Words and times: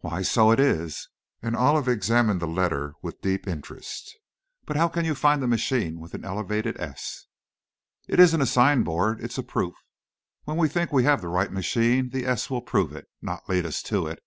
"Why, 0.00 0.22
so 0.22 0.50
it 0.50 0.58
is," 0.58 1.10
and 1.42 1.54
Olive 1.54 1.86
examined 1.86 2.40
the 2.40 2.48
letter 2.48 2.94
with 3.02 3.20
deep 3.22 3.46
interest; 3.46 4.12
"but 4.66 4.76
how 4.76 4.88
can 4.88 5.04
you 5.04 5.14
find 5.14 5.40
a 5.44 5.46
machine 5.46 6.00
with 6.00 6.12
an 6.12 6.24
elevated 6.24 6.76
s?" 6.80 7.26
"It 8.08 8.18
isn't 8.18 8.42
a 8.42 8.46
sign 8.46 8.82
board, 8.82 9.22
it's 9.22 9.38
a 9.38 9.44
proof. 9.44 9.76
When 10.42 10.56
we 10.56 10.68
think 10.68 10.92
we 10.92 11.04
have 11.04 11.20
the 11.22 11.28
right 11.28 11.52
machine, 11.52 12.10
the 12.10 12.26
s 12.26 12.50
will 12.50 12.62
prove 12.62 12.90
it, 12.92 13.06
not 13.22 13.48
lead 13.48 13.64
us 13.64 13.80
to 13.84 14.08
it." 14.08 14.24